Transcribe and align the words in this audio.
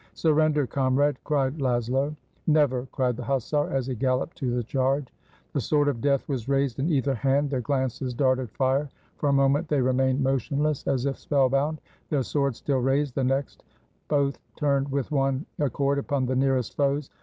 "Surrender, 0.15 0.65
comrade!" 0.65 1.19
cried 1.23 1.59
Laszlo. 1.61 2.15
"Never!" 2.47 2.87
cried 2.91 3.15
the 3.15 3.23
hussar, 3.23 3.69
as 3.69 3.85
he 3.85 3.93
galloped 3.93 4.35
to 4.39 4.49
the 4.49 4.63
charge. 4.63 5.13
The 5.53 5.61
sword 5.61 5.87
of 5.87 6.01
death 6.01 6.27
was 6.27 6.49
raised 6.49 6.79
in 6.79 6.89
either 6.89 7.13
hand, 7.13 7.51
their 7.51 7.61
glances 7.61 8.11
darted 8.15 8.49
fire; 8.49 8.89
for 9.17 9.29
a 9.29 9.33
moment 9.33 9.67
they 9.67 9.79
remained 9.83 10.23
motion 10.23 10.63
less, 10.63 10.87
as 10.87 11.05
if 11.05 11.19
spellbound, 11.19 11.81
their 12.09 12.23
swords 12.23 12.57
still 12.57 12.79
raised— 12.79 13.13
the 13.13 13.23
next 13.23 13.63
both 14.07 14.39
turned 14.55 14.89
with 14.89 15.11
one 15.11 15.45
accord 15.59 15.99
upon 15.99 16.25
the 16.25 16.35
nearest 16.35 16.75
foes. 16.75 17.11